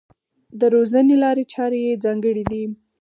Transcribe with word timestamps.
د 0.59 0.61
روزنې 0.75 1.15
لارې 1.23 1.43
چارې 1.53 1.79
یې 1.85 1.93
ځانګړې 2.03 2.43
دي. 2.51 2.63